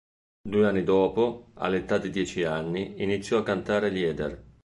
[0.41, 4.43] Due anni dopo, all'età di dieci anni, iniziò a cantare lieder.